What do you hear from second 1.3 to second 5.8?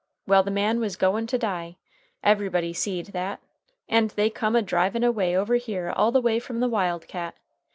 die. Everybody seed that. And they come a drivin' away over